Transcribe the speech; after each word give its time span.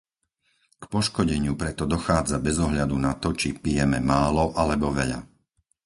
K 0.81 0.89
poškodeniu 0.93 1.53
preto 1.61 1.83
dochádza 1.93 2.37
bez 2.45 2.55
ohľadu 2.67 2.95
na 3.07 3.13
to, 3.23 3.29
či 3.39 3.49
pijeme 3.63 3.99
málo 4.13 4.43
alebo 4.61 4.87
veľa. 4.99 5.19